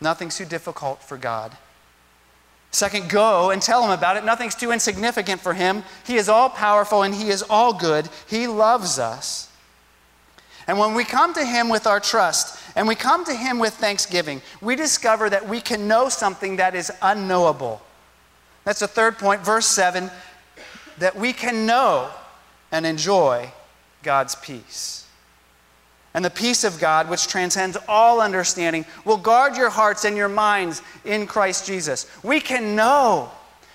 Nothing's 0.00 0.36
too 0.36 0.44
difficult 0.44 1.02
for 1.02 1.16
God. 1.16 1.56
Second, 2.74 3.08
go 3.08 3.50
and 3.50 3.62
tell 3.62 3.84
him 3.84 3.92
about 3.92 4.16
it. 4.16 4.24
Nothing's 4.24 4.56
too 4.56 4.72
insignificant 4.72 5.40
for 5.40 5.54
him. 5.54 5.84
He 6.04 6.16
is 6.16 6.28
all 6.28 6.50
powerful 6.50 7.04
and 7.04 7.14
he 7.14 7.28
is 7.28 7.44
all 7.48 7.72
good. 7.72 8.08
He 8.26 8.48
loves 8.48 8.98
us. 8.98 9.48
And 10.66 10.76
when 10.76 10.92
we 10.92 11.04
come 11.04 11.32
to 11.34 11.44
him 11.44 11.68
with 11.68 11.86
our 11.86 12.00
trust 12.00 12.58
and 12.74 12.88
we 12.88 12.96
come 12.96 13.24
to 13.26 13.32
him 13.32 13.60
with 13.60 13.74
thanksgiving, 13.74 14.42
we 14.60 14.74
discover 14.74 15.30
that 15.30 15.48
we 15.48 15.60
can 15.60 15.86
know 15.86 16.08
something 16.08 16.56
that 16.56 16.74
is 16.74 16.90
unknowable. 17.00 17.80
That's 18.64 18.80
the 18.80 18.88
third 18.88 19.18
point, 19.18 19.42
verse 19.42 19.66
7 19.66 20.10
that 20.98 21.14
we 21.14 21.32
can 21.32 21.66
know 21.66 22.10
and 22.72 22.84
enjoy 22.84 23.52
God's 24.02 24.34
peace. 24.34 25.03
And 26.14 26.24
the 26.24 26.30
peace 26.30 26.62
of 26.62 26.78
God, 26.78 27.10
which 27.10 27.26
transcends 27.26 27.76
all 27.88 28.20
understanding, 28.20 28.86
will 29.04 29.16
guard 29.16 29.56
your 29.56 29.70
hearts 29.70 30.04
and 30.04 30.16
your 30.16 30.28
minds 30.28 30.80
in 31.04 31.26
Christ 31.26 31.66
Jesus. 31.66 32.08
We 32.22 32.40
can 32.40 32.76
know. 32.76 33.32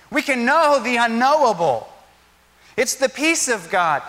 We 0.10 0.22
can 0.22 0.46
know 0.46 0.82
the 0.82 0.96
unknowable. 0.96 1.92
It's 2.78 2.96
the 2.96 3.10
peace 3.10 3.50
of 3.50 3.70
God. 3.70 4.02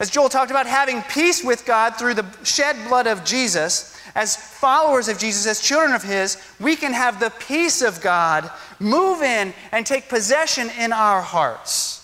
As 0.00 0.08
Joel 0.08 0.30
talked 0.30 0.50
about, 0.50 0.66
having 0.66 1.02
peace 1.02 1.44
with 1.44 1.66
God 1.66 1.96
through 1.96 2.14
the 2.14 2.24
shed 2.42 2.74
blood 2.88 3.06
of 3.06 3.22
Jesus, 3.22 3.94
as 4.14 4.34
followers 4.34 5.08
of 5.08 5.18
Jesus, 5.18 5.46
as 5.46 5.60
children 5.60 5.92
of 5.92 6.02
His, 6.02 6.38
we 6.58 6.74
can 6.74 6.94
have 6.94 7.20
the 7.20 7.30
peace 7.38 7.82
of 7.82 8.00
God 8.00 8.50
move 8.78 9.20
in 9.20 9.52
and 9.72 9.84
take 9.84 10.08
possession 10.08 10.70
in 10.78 10.94
our 10.94 11.20
hearts. 11.20 11.99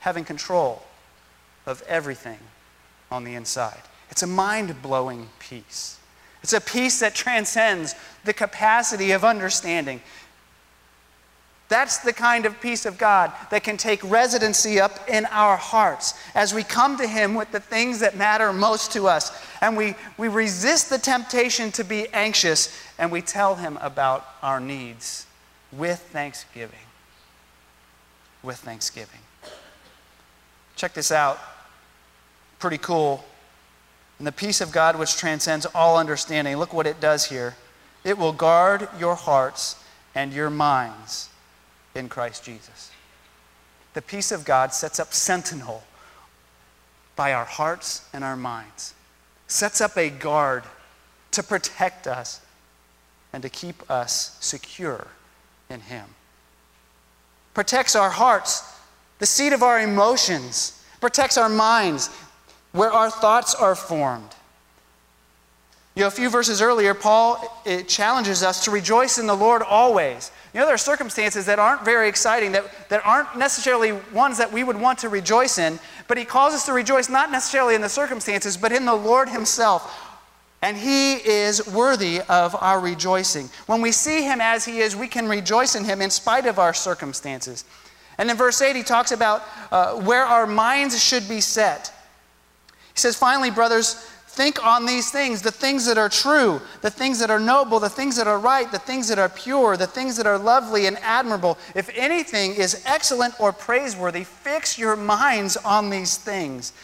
Having 0.00 0.24
control 0.24 0.82
of 1.66 1.82
everything 1.82 2.38
on 3.10 3.24
the 3.24 3.34
inside. 3.34 3.80
It's 4.10 4.22
a 4.22 4.26
mind 4.26 4.82
blowing 4.82 5.28
peace. 5.38 5.98
It's 6.42 6.52
a 6.52 6.60
peace 6.60 7.00
that 7.00 7.14
transcends 7.14 7.94
the 8.24 8.32
capacity 8.32 9.12
of 9.12 9.24
understanding. 9.24 10.00
That's 11.68 11.98
the 11.98 12.12
kind 12.12 12.46
of 12.46 12.60
peace 12.60 12.84
of 12.84 12.98
God 12.98 13.30
that 13.50 13.62
can 13.62 13.76
take 13.76 14.02
residency 14.02 14.80
up 14.80 15.08
in 15.08 15.26
our 15.26 15.56
hearts 15.56 16.14
as 16.34 16.52
we 16.52 16.64
come 16.64 16.96
to 16.96 17.06
Him 17.06 17.34
with 17.34 17.52
the 17.52 17.60
things 17.60 18.00
that 18.00 18.16
matter 18.16 18.52
most 18.52 18.92
to 18.92 19.06
us. 19.06 19.30
And 19.60 19.76
we, 19.76 19.94
we 20.18 20.26
resist 20.26 20.90
the 20.90 20.98
temptation 20.98 21.70
to 21.72 21.84
be 21.84 22.08
anxious 22.08 22.76
and 22.98 23.12
we 23.12 23.22
tell 23.22 23.54
Him 23.54 23.78
about 23.80 24.26
our 24.42 24.58
needs 24.58 25.26
with 25.70 26.00
thanksgiving. 26.00 26.78
With 28.42 28.56
thanksgiving. 28.56 29.20
Check 30.80 30.94
this 30.94 31.12
out. 31.12 31.38
Pretty 32.58 32.78
cool. 32.78 33.22
And 34.16 34.26
the 34.26 34.32
peace 34.32 34.62
of 34.62 34.72
God, 34.72 34.98
which 34.98 35.14
transcends 35.14 35.66
all 35.74 35.98
understanding, 35.98 36.56
look 36.56 36.72
what 36.72 36.86
it 36.86 37.02
does 37.02 37.26
here. 37.26 37.54
It 38.02 38.16
will 38.16 38.32
guard 38.32 38.88
your 38.98 39.14
hearts 39.14 39.76
and 40.14 40.32
your 40.32 40.48
minds 40.48 41.28
in 41.94 42.08
Christ 42.08 42.44
Jesus. 42.44 42.90
The 43.92 44.00
peace 44.00 44.32
of 44.32 44.46
God 44.46 44.72
sets 44.72 44.98
up 44.98 45.12
sentinel 45.12 45.84
by 47.14 47.34
our 47.34 47.44
hearts 47.44 48.08
and 48.14 48.24
our 48.24 48.36
minds, 48.36 48.94
sets 49.48 49.82
up 49.82 49.98
a 49.98 50.08
guard 50.08 50.64
to 51.32 51.42
protect 51.42 52.06
us 52.06 52.40
and 53.34 53.42
to 53.42 53.50
keep 53.50 53.90
us 53.90 54.38
secure 54.40 55.08
in 55.68 55.80
Him. 55.80 56.06
Protects 57.52 57.94
our 57.94 58.08
hearts 58.08 58.79
the 59.20 59.26
seat 59.26 59.52
of 59.52 59.62
our 59.62 59.80
emotions, 59.80 60.82
protects 61.00 61.38
our 61.38 61.48
minds, 61.48 62.08
where 62.72 62.90
our 62.90 63.10
thoughts 63.10 63.54
are 63.54 63.74
formed. 63.74 64.34
You 65.94 66.02
know, 66.02 66.08
a 66.08 66.10
few 66.10 66.30
verses 66.30 66.62
earlier, 66.62 66.94
Paul 66.94 67.62
challenges 67.86 68.42
us 68.42 68.64
to 68.64 68.70
rejoice 68.70 69.18
in 69.18 69.26
the 69.26 69.34
Lord 69.34 69.62
always. 69.62 70.30
You 70.54 70.60
know, 70.60 70.66
there 70.66 70.74
are 70.74 70.78
circumstances 70.78 71.46
that 71.46 71.58
aren't 71.58 71.84
very 71.84 72.08
exciting, 72.08 72.52
that, 72.52 72.88
that 72.88 73.04
aren't 73.04 73.36
necessarily 73.36 73.92
ones 74.12 74.38
that 74.38 74.52
we 74.52 74.64
would 74.64 74.80
want 74.80 75.00
to 75.00 75.08
rejoice 75.08 75.58
in, 75.58 75.78
but 76.08 76.16
he 76.16 76.24
calls 76.24 76.54
us 76.54 76.64
to 76.66 76.72
rejoice 76.72 77.08
not 77.08 77.30
necessarily 77.30 77.74
in 77.74 77.80
the 77.80 77.88
circumstances, 77.88 78.56
but 78.56 78.72
in 78.72 78.84
the 78.84 78.94
Lord 78.94 79.28
himself. 79.28 80.08
And 80.62 80.76
he 80.76 81.14
is 81.14 81.66
worthy 81.68 82.20
of 82.22 82.54
our 82.60 82.80
rejoicing. 82.80 83.48
When 83.66 83.80
we 83.80 83.92
see 83.92 84.22
him 84.22 84.40
as 84.40 84.64
he 84.64 84.78
is, 84.78 84.94
we 84.94 85.08
can 85.08 85.28
rejoice 85.28 85.74
in 85.74 85.84
him 85.84 86.00
in 86.00 86.10
spite 86.10 86.46
of 86.46 86.58
our 86.58 86.74
circumstances. 86.74 87.64
And 88.20 88.30
in 88.30 88.36
verse 88.36 88.60
8, 88.60 88.76
he 88.76 88.82
talks 88.82 89.12
about 89.12 89.42
uh, 89.72 89.94
where 89.94 90.26
our 90.26 90.46
minds 90.46 91.02
should 91.02 91.26
be 91.26 91.40
set. 91.40 91.90
He 92.92 93.00
says, 93.00 93.16
Finally, 93.16 93.50
brothers, 93.50 93.94
think 93.94 94.62
on 94.62 94.84
these 94.84 95.10
things 95.10 95.40
the 95.40 95.50
things 95.50 95.86
that 95.86 95.96
are 95.96 96.10
true, 96.10 96.60
the 96.82 96.90
things 96.90 97.18
that 97.20 97.30
are 97.30 97.40
noble, 97.40 97.80
the 97.80 97.88
things 97.88 98.18
that 98.18 98.26
are 98.26 98.38
right, 98.38 98.70
the 98.70 98.78
things 98.78 99.08
that 99.08 99.18
are 99.18 99.30
pure, 99.30 99.78
the 99.78 99.86
things 99.86 100.18
that 100.18 100.26
are 100.26 100.36
lovely 100.36 100.84
and 100.84 100.98
admirable. 100.98 101.56
If 101.74 101.88
anything 101.94 102.54
is 102.56 102.82
excellent 102.84 103.40
or 103.40 103.54
praiseworthy, 103.54 104.24
fix 104.24 104.78
your 104.78 104.96
minds 104.96 105.56
on 105.56 105.88
these 105.88 106.18
things. 106.18 106.74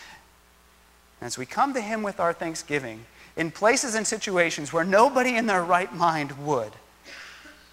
As 1.21 1.37
we 1.37 1.45
come 1.45 1.75
to 1.75 1.83
Him 1.83 2.03
with 2.03 2.19
our 2.19 2.33
thanksgiving, 2.33 3.05
in 3.37 3.51
places 3.51 3.95
and 3.95 4.07
situations 4.07 4.73
where 4.73 4.85
nobody 4.87 5.37
in 5.37 5.45
their 5.45 5.63
right 5.63 5.95
mind 5.95 6.33
would, 6.47 6.73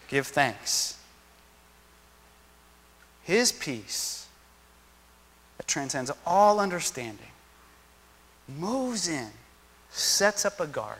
give 0.10 0.28
thanks. 0.28 0.98
His 3.24 3.52
peace 3.52 4.28
that 5.58 5.68
transcends 5.68 6.12
all 6.26 6.60
understanding 6.60 7.28
moves 8.48 9.08
in, 9.08 9.30
sets 9.90 10.46
up 10.46 10.60
a 10.60 10.68
guard 10.68 10.98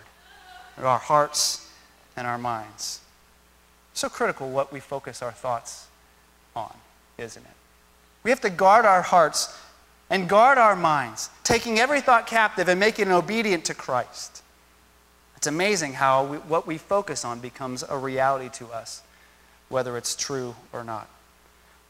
at 0.78 0.86
our 0.86 1.00
hearts 1.00 1.70
and 2.16 2.26
our 2.26 2.38
minds. 2.38 3.02
So 3.94 4.08
critical 4.08 4.50
what 4.50 4.72
we 4.72 4.80
focus 4.80 5.22
our 5.22 5.32
thoughts 5.32 5.88
on, 6.56 6.74
isn't 7.18 7.44
it? 7.44 7.56
We 8.24 8.30
have 8.30 8.42
to 8.42 8.50
guard 8.50 8.86
our 8.86 9.02
hearts 9.02 9.60
and 10.10 10.30
guard 10.30 10.58
our 10.58 10.76
minds, 10.76 11.30
taking 11.44 11.80
every 11.80 12.00
thought 12.00 12.26
captive 12.26 12.70
and 12.70 12.80
making 12.80 13.08
it 13.08 13.12
obedient 13.12 13.66
to 13.66 13.74
Christ. 13.74 14.42
It's 15.36 15.48
amazing 15.48 15.94
how 15.94 16.24
we, 16.24 16.38
what 16.38 16.66
we 16.66 16.78
focus 16.78 17.26
on 17.26 17.40
becomes 17.40 17.84
a 17.84 17.98
reality 17.98 18.50
to 18.60 18.68
us, 18.68 19.02
whether 19.68 19.98
it's 19.98 20.16
true 20.16 20.56
or 20.72 20.86
not 20.86 21.10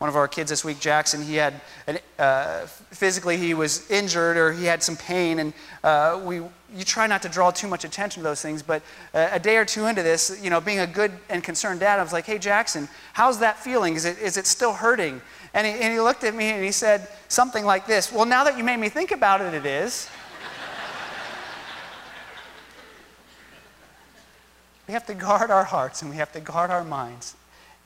one 0.03 0.09
of 0.09 0.17
our 0.17 0.27
kids 0.27 0.49
this 0.49 0.65
week, 0.65 0.81
Jackson, 0.81 1.23
he 1.23 1.35
had, 1.35 1.61
an, 1.87 1.97
uh, 2.19 2.65
physically 2.91 3.37
he 3.37 3.53
was 3.53 3.89
injured 3.89 4.35
or 4.35 4.51
he 4.51 4.65
had 4.65 4.83
some 4.83 4.97
pain, 4.97 5.39
and 5.39 5.53
uh, 5.81 6.21
we, 6.25 6.41
you 6.75 6.83
try 6.83 7.07
not 7.07 7.21
to 7.21 7.29
draw 7.29 7.51
too 7.51 7.69
much 7.69 7.85
attention 7.85 8.21
to 8.21 8.27
those 8.27 8.41
things, 8.41 8.61
but 8.61 8.81
uh, 9.13 9.29
a 9.31 9.39
day 9.39 9.55
or 9.55 9.63
two 9.63 9.85
into 9.85 10.03
this, 10.03 10.41
you 10.43 10.49
know, 10.49 10.59
being 10.59 10.79
a 10.79 10.87
good 10.87 11.13
and 11.29 11.41
concerned 11.41 11.79
dad, 11.79 12.01
I 12.01 12.03
was 12.03 12.11
like, 12.11 12.25
hey, 12.25 12.37
Jackson, 12.37 12.89
how's 13.13 13.39
that 13.39 13.57
feeling? 13.57 13.95
Is 13.95 14.03
it, 14.03 14.19
is 14.19 14.35
it 14.35 14.45
still 14.45 14.73
hurting? 14.73 15.21
And 15.53 15.65
he, 15.65 15.71
and 15.71 15.93
he 15.93 16.01
looked 16.01 16.25
at 16.25 16.35
me 16.35 16.49
and 16.49 16.61
he 16.61 16.73
said 16.73 17.07
something 17.29 17.63
like 17.63 17.87
this, 17.87 18.11
well, 18.11 18.25
now 18.25 18.43
that 18.43 18.57
you 18.57 18.65
made 18.65 18.81
me 18.81 18.89
think 18.89 19.11
about 19.11 19.39
it, 19.39 19.53
it 19.53 19.65
is. 19.65 20.09
we 24.85 24.93
have 24.93 25.05
to 25.05 25.13
guard 25.13 25.49
our 25.49 25.63
hearts 25.63 26.01
and 26.01 26.11
we 26.11 26.17
have 26.17 26.33
to 26.33 26.41
guard 26.41 26.71
our 26.71 26.83
minds 26.83 27.37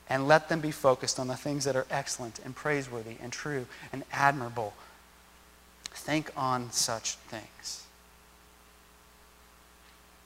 and 0.08 0.26
let 0.26 0.48
them 0.48 0.60
be 0.60 0.70
focused 0.70 1.18
on 1.18 1.28
the 1.28 1.36
things 1.36 1.64
that 1.64 1.76
are 1.76 1.86
excellent 1.90 2.40
and 2.44 2.54
praiseworthy 2.54 3.16
and 3.22 3.32
true 3.32 3.66
and 3.92 4.04
admirable. 4.12 4.74
Think 5.90 6.30
on 6.36 6.70
such 6.70 7.14
things. 7.14 7.84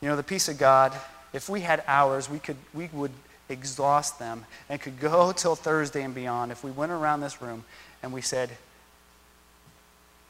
You 0.01 0.09
know, 0.09 0.17
the 0.17 0.23
peace 0.23 0.49
of 0.49 0.59
God, 0.59 0.93
if 1.33 1.49
we 1.49 1.61
had 1.61 1.83
hours, 1.87 2.29
we, 2.29 2.39
could, 2.39 2.57
we 2.75 2.91
would 2.93 3.13
exhaust 3.49 4.19
them 4.19 4.45
and 4.69 4.81
could 4.81 5.01
go 5.01 5.33
till 5.37 5.55
Thursday 5.55 6.03
and 6.03 6.15
beyond 6.15 6.53
if 6.53 6.63
we 6.63 6.71
went 6.71 6.93
around 6.93 7.21
this 7.21 7.41
room 7.41 7.65
and 8.03 8.13
we 8.13 8.21
said 8.21 8.51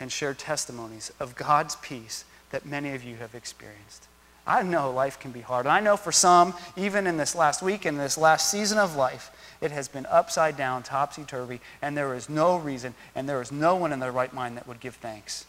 and 0.01 0.11
shared 0.11 0.39
testimonies 0.39 1.13
of 1.21 1.37
God's 1.37 1.77
peace 1.77 2.25
that 2.51 2.67
many 2.67 2.95
of 2.95 3.05
you 3.05 3.17
have 3.17 3.35
experienced. 3.35 4.09
I 4.47 4.63
know 4.63 4.91
life 4.91 5.21
can 5.21 5.31
be 5.31 5.41
hard. 5.41 5.67
And 5.67 5.73
I 5.73 5.81
know 5.81 5.97
for 5.97 6.13
some, 6.13 6.55
even 6.77 7.07
in 7.07 7.17
this 7.17 7.35
last 7.35 7.63
week, 7.63 7.87
in 7.87 7.97
this 7.97 8.19
last 8.19 8.51
season 8.51 8.79
of 8.79 8.97
life, 8.97 9.31
it 9.61 9.71
has 9.71 9.87
been 9.87 10.07
upside 10.07 10.57
down, 10.57 10.83
topsy 10.83 11.23
turvy, 11.23 11.61
and 11.81 11.97
there 11.97 12.15
is 12.15 12.29
no 12.29 12.57
reason, 12.57 12.95
and 13.15 13.29
there 13.29 13.41
is 13.41 13.53
no 13.53 13.77
one 13.77 13.93
in 13.93 14.01
their 14.01 14.11
right 14.11 14.33
mind 14.33 14.57
that 14.57 14.67
would 14.67 14.81
give 14.81 14.97
thanks. 14.97 15.47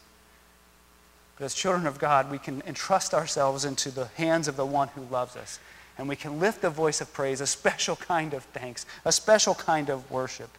But 1.37 1.45
as 1.45 1.55
children 1.55 1.87
of 1.87 1.97
God, 1.97 2.29
we 2.29 2.37
can 2.37 2.61
entrust 2.67 3.13
ourselves 3.13 3.65
into 3.65 3.89
the 3.89 4.05
hands 4.15 4.47
of 4.47 4.55
the 4.55 4.65
one 4.65 4.89
who 4.89 5.01
loves 5.01 5.35
us. 5.35 5.59
And 5.97 6.07
we 6.07 6.15
can 6.15 6.39
lift 6.39 6.63
a 6.63 6.69
voice 6.69 7.01
of 7.01 7.11
praise, 7.13 7.41
a 7.41 7.47
special 7.47 7.95
kind 7.95 8.33
of 8.33 8.43
thanks, 8.45 8.85
a 9.05 9.11
special 9.11 9.55
kind 9.55 9.89
of 9.89 10.09
worship 10.11 10.49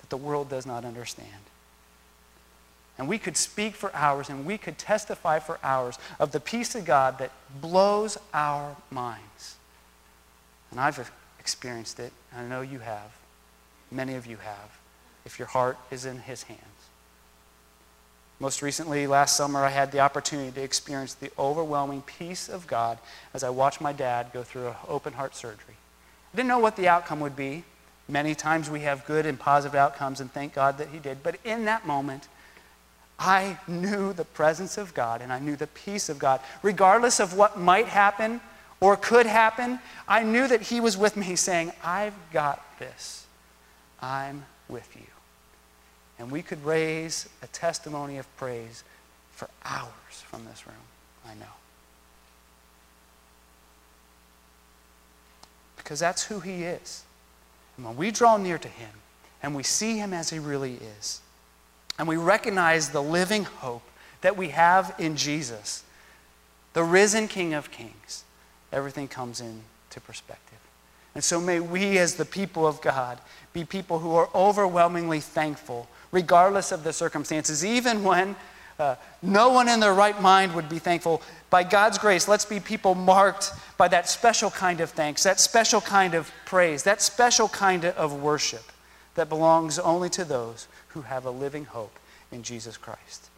that 0.00 0.10
the 0.10 0.16
world 0.16 0.50
does 0.50 0.66
not 0.66 0.84
understand. 0.84 1.28
And 2.98 3.08
we 3.08 3.18
could 3.18 3.36
speak 3.36 3.74
for 3.74 3.94
hours 3.94 4.28
and 4.28 4.44
we 4.44 4.58
could 4.58 4.78
testify 4.78 5.38
for 5.38 5.58
hours 5.62 5.98
of 6.18 6.32
the 6.32 6.40
peace 6.40 6.74
of 6.74 6.84
God 6.84 7.18
that 7.18 7.32
blows 7.60 8.18
our 8.34 8.76
minds. 8.90 9.56
And 10.70 10.80
I've 10.80 11.10
experienced 11.38 11.98
it, 12.00 12.12
and 12.32 12.46
I 12.46 12.48
know 12.48 12.60
you 12.62 12.78
have. 12.80 13.12
Many 13.90 14.14
of 14.14 14.26
you 14.26 14.36
have. 14.38 14.78
if 15.24 15.38
your 15.38 15.48
heart 15.48 15.78
is 15.90 16.04
in 16.04 16.18
His 16.18 16.42
hands. 16.44 16.60
Most 18.40 18.60
recently, 18.60 19.06
last 19.06 19.36
summer, 19.36 19.64
I 19.64 19.68
had 19.68 19.92
the 19.92 20.00
opportunity 20.00 20.50
to 20.50 20.62
experience 20.62 21.14
the 21.14 21.30
overwhelming 21.38 22.02
peace 22.02 22.48
of 22.48 22.66
God 22.66 22.98
as 23.32 23.44
I 23.44 23.50
watched 23.50 23.80
my 23.80 23.92
dad 23.92 24.32
go 24.32 24.42
through 24.42 24.68
an 24.68 24.74
open 24.88 25.12
heart 25.12 25.36
surgery. 25.36 25.76
I 26.32 26.36
didn't 26.36 26.48
know 26.48 26.58
what 26.58 26.74
the 26.74 26.88
outcome 26.88 27.20
would 27.20 27.36
be. 27.36 27.62
Many 28.08 28.34
times 28.34 28.68
we 28.68 28.80
have 28.80 29.06
good 29.06 29.26
and 29.26 29.38
positive 29.38 29.76
outcomes, 29.76 30.20
and 30.20 30.32
thank 30.32 30.54
God 30.54 30.78
that 30.78 30.88
He 30.88 30.98
did. 30.98 31.22
But 31.22 31.36
in 31.44 31.66
that 31.66 31.86
moment, 31.86 32.26
I 33.18 33.58
knew 33.68 34.12
the 34.12 34.24
presence 34.24 34.78
of 34.78 34.94
God 34.94 35.20
and 35.20 35.32
I 35.32 35.38
knew 35.38 35.56
the 35.56 35.68
peace 35.68 36.08
of 36.08 36.18
God. 36.18 36.40
Regardless 36.62 37.20
of 37.20 37.34
what 37.34 37.58
might 37.58 37.86
happen 37.86 38.40
or 38.80 38.96
could 38.96 39.26
happen, 39.26 39.78
I 40.08 40.22
knew 40.22 40.48
that 40.48 40.62
He 40.62 40.80
was 40.80 40.96
with 40.96 41.16
me 41.16 41.36
saying, 41.36 41.72
I've 41.84 42.14
got 42.32 42.78
this. 42.78 43.26
I'm 44.00 44.44
with 44.68 44.88
you. 44.96 45.06
And 46.18 46.30
we 46.30 46.42
could 46.42 46.64
raise 46.64 47.28
a 47.42 47.46
testimony 47.48 48.18
of 48.18 48.36
praise 48.36 48.82
for 49.30 49.48
hours 49.64 49.90
from 50.10 50.44
this 50.44 50.66
room. 50.66 50.76
I 51.26 51.34
know. 51.34 51.46
Because 55.76 56.00
that's 56.00 56.24
who 56.24 56.40
He 56.40 56.64
is. 56.64 57.04
And 57.76 57.86
when 57.86 57.96
we 57.96 58.10
draw 58.10 58.36
near 58.36 58.58
to 58.58 58.68
Him 58.68 58.90
and 59.42 59.54
we 59.54 59.62
see 59.62 59.98
Him 59.98 60.12
as 60.12 60.30
He 60.30 60.38
really 60.38 60.74
is, 60.98 61.20
and 61.98 62.08
we 62.08 62.16
recognize 62.16 62.90
the 62.90 63.02
living 63.02 63.44
hope 63.44 63.82
that 64.22 64.36
we 64.36 64.48
have 64.48 64.94
in 64.98 65.16
Jesus, 65.16 65.84
the 66.72 66.84
risen 66.84 67.28
King 67.28 67.54
of 67.54 67.70
Kings, 67.70 68.24
everything 68.72 69.08
comes 69.08 69.40
into 69.40 70.00
perspective. 70.06 70.58
And 71.14 71.22
so 71.22 71.40
may 71.40 71.60
we, 71.60 71.98
as 71.98 72.14
the 72.14 72.24
people 72.24 72.66
of 72.66 72.80
God, 72.80 73.18
be 73.52 73.64
people 73.64 73.98
who 73.98 74.14
are 74.14 74.30
overwhelmingly 74.34 75.20
thankful, 75.20 75.88
regardless 76.10 76.72
of 76.72 76.84
the 76.84 76.92
circumstances, 76.92 77.64
even 77.64 78.02
when 78.02 78.34
uh, 78.78 78.96
no 79.20 79.50
one 79.50 79.68
in 79.68 79.80
their 79.80 79.92
right 79.92 80.20
mind 80.22 80.54
would 80.54 80.68
be 80.68 80.78
thankful. 80.78 81.20
By 81.50 81.64
God's 81.64 81.98
grace, 81.98 82.26
let's 82.26 82.46
be 82.46 82.58
people 82.58 82.94
marked 82.94 83.52
by 83.76 83.88
that 83.88 84.08
special 84.08 84.50
kind 84.50 84.80
of 84.80 84.90
thanks, 84.90 85.22
that 85.24 85.38
special 85.38 85.82
kind 85.82 86.14
of 86.14 86.30
praise, 86.46 86.82
that 86.84 87.02
special 87.02 87.48
kind 87.48 87.84
of 87.84 88.22
worship 88.22 88.72
that 89.14 89.28
belongs 89.28 89.78
only 89.78 90.08
to 90.10 90.24
those 90.24 90.66
who 90.94 91.02
have 91.02 91.24
a 91.24 91.30
living 91.30 91.64
hope 91.64 91.98
in 92.30 92.42
Jesus 92.42 92.76
Christ. 92.76 93.28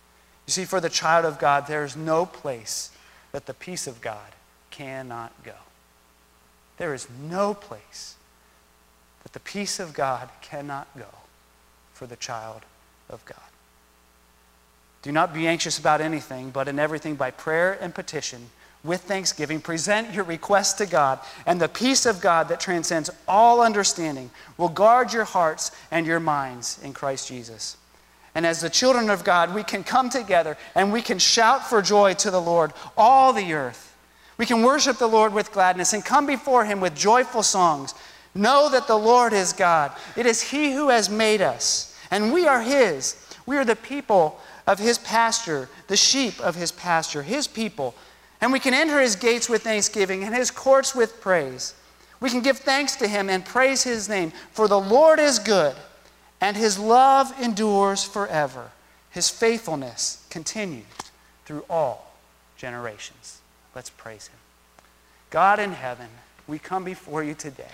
You 0.47 0.53
see, 0.53 0.65
for 0.65 0.81
the 0.81 0.91
child 0.91 1.25
of 1.25 1.39
God, 1.39 1.67
there 1.67 1.85
is 1.85 1.97
no 1.97 2.27
place 2.27 2.91
that 3.33 3.47
the 3.47 3.55
peace 3.55 3.87
of 3.87 4.01
God 4.01 4.33
cannot 4.71 5.33
go. 5.43 5.55
There 6.77 6.95
is 6.95 7.09
no 7.29 7.55
place 7.55 8.17
that 9.23 9.33
the 9.33 9.41
peace 9.41 9.81
of 9.81 9.95
God 9.95 10.29
cannot 10.43 10.89
go 10.97 11.07
for 11.93 12.07
the 12.07 12.17
child 12.17 12.63
of 13.09 13.25
God. 13.25 13.39
Do 15.03 15.13
not 15.13 15.35
be 15.35 15.47
anxious 15.47 15.79
about 15.79 16.01
anything, 16.01 16.51
but 16.51 16.69
in 16.69 16.79
everything 16.79 17.15
by 17.15 17.31
prayer 17.31 17.79
and 17.81 17.95
petition, 17.95 18.51
with 18.85 19.01
thanksgiving, 19.01 19.61
present 19.61 20.13
your 20.13 20.25
requests 20.25 20.75
to 20.75 20.87
God, 20.87 21.19
and 21.47 21.61
the 21.61 21.69
peace 21.69 22.05
of 22.05 22.21
God 22.21 22.49
that 22.49 22.61
transcends 22.61 23.11
all 23.27 23.63
understanding 23.63 24.31
will 24.59 24.69
guard 24.69 25.13
your 25.13 25.25
hearts 25.25 25.71
and 25.91 26.07
your 26.07 26.21
minds 26.21 26.79
in 26.85 26.93
Christ 26.93 27.29
Jesus. 27.29 27.79
And 28.35 28.45
as 28.45 28.61
the 28.61 28.71
children 28.71 29.11
of 29.11 29.25
God, 29.25 29.55
we 29.55 29.63
can 29.63 29.85
come 29.85 30.11
together 30.11 30.57
and 30.75 30.93
we 30.93 31.03
can 31.03 31.19
shout 31.19 31.67
for 31.67 31.81
joy 31.81 32.15
to 32.15 32.31
the 32.31 32.41
Lord, 32.41 32.73
all 32.97 33.33
the 33.33 33.55
earth. 33.55 33.97
We 34.37 34.47
can 34.47 34.63
worship 34.63 34.99
the 34.99 35.07
Lord 35.07 35.33
with 35.33 35.53
gladness 35.53 35.93
and 35.93 36.05
come 36.05 36.27
before 36.27 36.65
Him 36.65 36.81
with 36.81 36.97
joyful 36.97 37.45
songs. 37.45 37.95
Know 38.35 38.69
that 38.71 38.89
the 38.89 38.99
Lord 38.99 39.33
is 39.33 39.53
God. 39.53 39.93
It 40.17 40.27
is 40.27 40.43
He 40.43 40.73
who 40.73 40.89
has 40.89 41.09
made 41.09 41.41
us, 41.41 41.97
and 42.11 42.33
we 42.33 42.49
are 42.49 42.61
His. 42.61 43.17
We 43.47 43.57
are 43.57 43.65
the 43.65 43.77
people 43.77 44.41
of 44.67 44.81
His 44.81 44.99
pasture, 44.99 45.69
the 45.87 45.97
sheep 45.97 46.41
of 46.41 46.57
His 46.57 46.73
pasture, 46.73 47.23
His 47.23 47.47
people. 47.47 47.95
And 48.45 48.53
we 48.53 48.61
can 48.61 48.75
enter 48.75 49.01
His 49.01 49.17
gates 49.17 49.49
with 49.49 49.63
thanksgiving 49.63 50.23
and 50.23 50.35
His 50.35 50.51
courts 50.51 50.95
with 50.95 51.19
praise. 51.23 51.73
We 52.21 52.29
can 52.29 52.43
give 52.43 52.59
thanks 52.59 52.95
to 52.97 53.09
Him 53.09 53.31
and 53.31 53.43
praise 53.43 53.85
His 53.85 54.07
name, 54.07 54.33
for 54.53 54.69
the 54.69 54.79
Lord 54.79 55.19
is 55.19 55.39
good, 55.39 55.75
and 56.43 56.55
His 56.55 56.79
love 56.79 57.33
endures 57.41 58.05
forever. 58.05 58.71
His 59.09 59.31
faithfulness 59.31 60.27
continues 60.29 60.85
through 61.47 61.65
all 61.71 62.13
generations. 62.59 63.41
Let's 63.75 63.89
praise 63.89 64.27
him. 64.27 64.39
God 65.31 65.59
in 65.59 65.73
heaven, 65.73 66.09
we 66.47 66.59
come 66.59 66.85
before 66.85 67.25
you 67.25 67.33
today. 67.33 67.65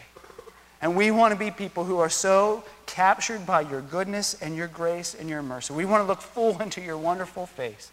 And 0.81 0.97
we 0.97 1.11
want 1.11 1.33
to 1.33 1.39
be 1.39 1.51
people 1.51 1.83
who 1.83 1.99
are 1.99 2.09
so 2.09 2.63
captured 2.87 3.45
by 3.45 3.63
your 3.63 3.81
goodness 3.81 4.41
and 4.41 4.55
your 4.55 4.69
grace 4.69 5.17
and 5.19 5.29
your 5.29 5.43
mercy. 5.43 5.75
We 5.75 5.85
want 5.85 6.05
to 6.05 6.07
look 6.07 6.23
full 6.23 6.63
into 6.63 6.81
your 6.81 6.97
wonderful 6.97 7.47
face 7.47 7.91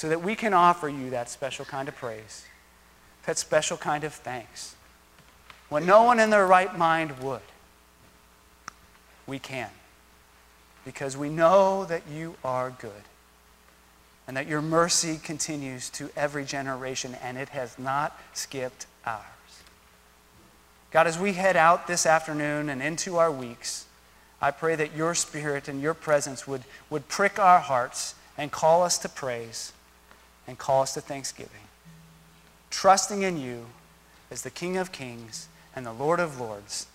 so 0.00 0.08
that 0.08 0.22
we 0.22 0.34
can 0.34 0.54
offer 0.54 0.88
you 0.88 1.10
that 1.10 1.28
special 1.28 1.66
kind 1.66 1.86
of 1.86 1.94
praise, 1.94 2.46
that 3.26 3.36
special 3.36 3.76
kind 3.76 4.02
of 4.02 4.14
thanks. 4.14 4.74
When 5.68 5.84
no 5.84 6.04
one 6.04 6.18
in 6.18 6.30
their 6.30 6.46
right 6.46 6.74
mind 6.78 7.18
would, 7.18 7.42
we 9.26 9.38
can. 9.38 9.68
Because 10.86 11.18
we 11.18 11.28
know 11.28 11.84
that 11.84 12.04
you 12.10 12.36
are 12.42 12.70
good 12.70 13.02
and 14.26 14.38
that 14.38 14.46
your 14.46 14.62
mercy 14.62 15.20
continues 15.22 15.90
to 15.90 16.08
every 16.16 16.46
generation, 16.46 17.14
and 17.22 17.36
it 17.36 17.50
has 17.50 17.78
not 17.78 18.18
skipped 18.32 18.86
ours. 19.04 19.20
God, 20.92 21.08
as 21.08 21.18
we 21.18 21.34
head 21.34 21.58
out 21.58 21.86
this 21.86 22.06
afternoon 22.06 22.70
and 22.70 22.80
into 22.80 23.18
our 23.18 23.30
weeks, 23.30 23.84
I 24.40 24.50
pray 24.50 24.76
that 24.76 24.96
your 24.96 25.14
spirit 25.14 25.68
and 25.68 25.82
your 25.82 25.92
presence 25.92 26.46
would, 26.46 26.62
would 26.88 27.06
prick 27.08 27.38
our 27.38 27.60
hearts 27.60 28.14
and 28.38 28.50
call 28.50 28.82
us 28.82 28.96
to 28.96 29.08
praise 29.10 29.74
and 30.46 30.58
call 30.58 30.82
us 30.82 30.94
to 30.94 31.00
thanksgiving. 31.00 31.68
Trusting 32.70 33.22
in 33.22 33.38
you 33.38 33.66
as 34.30 34.42
the 34.42 34.50
King 34.50 34.76
of 34.76 34.92
kings 34.92 35.48
and 35.74 35.84
the 35.84 35.92
Lord 35.92 36.20
of 36.20 36.40
lords, 36.40 36.86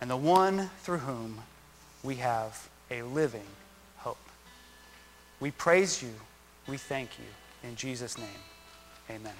and 0.00 0.10
the 0.10 0.16
one 0.16 0.70
through 0.82 0.98
whom 0.98 1.42
we 2.02 2.16
have 2.16 2.68
a 2.90 3.02
living 3.02 3.46
hope. 3.98 4.18
We 5.40 5.50
praise 5.50 6.02
you 6.02 6.14
we 6.70 6.76
thank 6.76 7.18
you. 7.18 7.68
In 7.68 7.76
Jesus' 7.76 8.16
name, 8.16 8.28
amen. 9.10 9.34